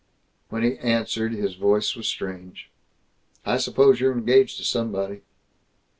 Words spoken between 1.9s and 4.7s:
was strange: "I suppose you're engaged to